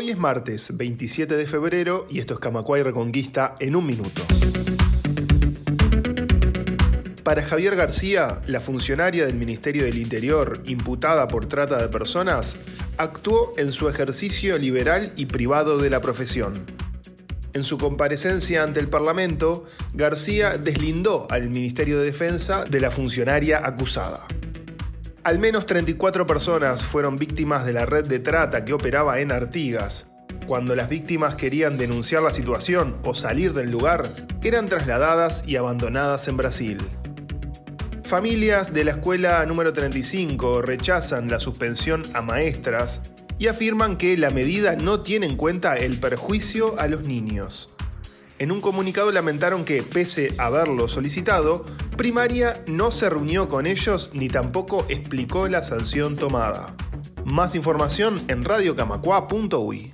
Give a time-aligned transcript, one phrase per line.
[0.00, 4.22] Hoy es martes 27 de febrero y esto es Camacuay Reconquista en un minuto.
[7.24, 12.58] Para Javier García, la funcionaria del Ministerio del Interior imputada por trata de personas,
[12.96, 16.64] actuó en su ejercicio liberal y privado de la profesión.
[17.52, 23.66] En su comparecencia ante el Parlamento, García deslindó al Ministerio de Defensa de la funcionaria
[23.66, 24.28] acusada.
[25.24, 30.12] Al menos 34 personas fueron víctimas de la red de trata que operaba en Artigas.
[30.46, 36.28] Cuando las víctimas querían denunciar la situación o salir del lugar, eran trasladadas y abandonadas
[36.28, 36.78] en Brasil.
[38.04, 44.30] Familias de la escuela número 35 rechazan la suspensión a maestras y afirman que la
[44.30, 47.74] medida no tiene en cuenta el perjuicio a los niños.
[48.38, 51.66] En un comunicado lamentaron que, pese a haberlo solicitado,
[51.98, 56.76] Primaria no se reunió con ellos ni tampoco explicó la sanción tomada.
[57.24, 59.86] Más información en radiocamacua.uy.